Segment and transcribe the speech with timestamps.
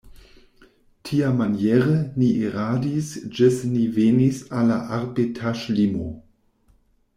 [1.09, 3.11] Tiamaniere ni iradis
[3.41, 6.11] ĝis ni venis al la arbetaĵlimo.